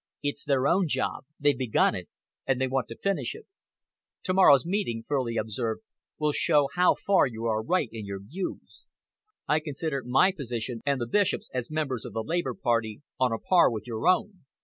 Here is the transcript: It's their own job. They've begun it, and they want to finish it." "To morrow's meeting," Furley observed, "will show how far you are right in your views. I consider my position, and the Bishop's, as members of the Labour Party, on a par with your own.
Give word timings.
It's 0.23 0.45
their 0.45 0.65
own 0.67 0.87
job. 0.87 1.25
They've 1.39 1.55
begun 1.55 1.93
it, 1.93 2.09
and 2.47 2.59
they 2.59 2.67
want 2.67 2.87
to 2.87 2.97
finish 2.97 3.35
it." 3.35 3.45
"To 4.23 4.33
morrow's 4.33 4.65
meeting," 4.65 5.03
Furley 5.07 5.37
observed, 5.37 5.81
"will 6.17 6.31
show 6.31 6.69
how 6.73 6.95
far 7.05 7.27
you 7.27 7.45
are 7.45 7.61
right 7.61 7.89
in 7.91 8.07
your 8.07 8.19
views. 8.19 8.87
I 9.47 9.59
consider 9.59 10.01
my 10.03 10.31
position, 10.31 10.81
and 10.87 10.99
the 10.99 11.05
Bishop's, 11.05 11.51
as 11.53 11.69
members 11.69 12.03
of 12.03 12.13
the 12.13 12.23
Labour 12.23 12.55
Party, 12.55 13.03
on 13.19 13.31
a 13.31 13.37
par 13.37 13.69
with 13.69 13.85
your 13.85 14.07
own. 14.07 14.39